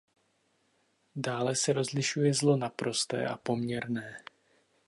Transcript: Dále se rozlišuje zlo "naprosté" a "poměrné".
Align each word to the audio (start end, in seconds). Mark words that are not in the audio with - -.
Dále 1.15 1.55
se 1.55 1.73
rozlišuje 1.73 2.33
zlo 2.33 2.57
"naprosté" 2.57 3.27
a 3.27 3.37
"poměrné". 3.37 4.23